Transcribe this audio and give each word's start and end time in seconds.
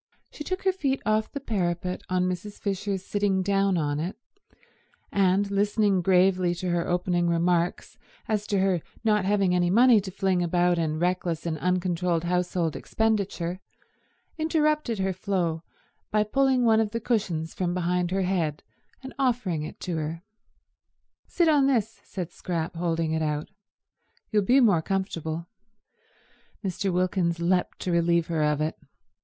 She 0.31 0.43
took 0.43 0.63
her 0.63 0.71
feet 0.73 0.99
off 1.05 1.31
the 1.31 1.39
parapet 1.39 2.01
on 2.09 2.27
Mrs. 2.27 2.59
Fisher's 2.59 3.05
sitting 3.05 3.43
down 3.43 3.77
on 3.77 3.99
it, 3.99 4.15
and 5.11 5.51
listening 5.51 6.01
gravely 6.01 6.55
to 6.55 6.71
her 6.71 6.87
opening 6.87 7.29
remarks 7.29 7.99
as 8.27 8.47
to 8.47 8.57
her 8.61 8.81
not 9.03 9.25
having 9.25 9.53
any 9.53 9.69
money 9.69 10.01
to 10.01 10.09
fling 10.09 10.41
about 10.41 10.79
in 10.79 10.97
reckless 10.97 11.45
and 11.45 11.59
uncontrolled 11.59 12.23
household 12.23 12.75
expenditure, 12.75 13.59
interrupted 14.39 14.97
her 14.97 15.13
flow 15.13 15.61
by 16.09 16.23
pulling 16.23 16.65
one 16.65 16.79
of 16.79 16.89
the 16.89 16.99
cushions 16.99 17.53
from 17.53 17.75
behind 17.75 18.09
her 18.09 18.23
head 18.23 18.63
and 19.03 19.13
offering 19.19 19.61
it 19.61 19.79
to 19.81 19.97
her. 19.97 20.23
"Sit 21.27 21.47
on 21.47 21.67
this," 21.67 22.01
said 22.03 22.31
Scrap, 22.31 22.75
holding 22.75 23.11
it 23.11 23.21
out. 23.21 23.49
"You'll 24.31 24.41
be 24.41 24.61
more 24.61 24.81
comfortable." 24.81 25.45
Mr. 26.65 26.91
Wilkins 26.91 27.39
leapt 27.39 27.77
to 27.81 27.91
relieve 27.91 28.25
her 28.29 28.41
of 28.41 28.61
it. 28.61 28.79